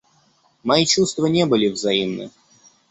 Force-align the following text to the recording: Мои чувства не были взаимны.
Мои 0.63 0.87
чувства 0.87 1.27
не 1.27 1.45
были 1.45 1.67
взаимны. 1.67 2.31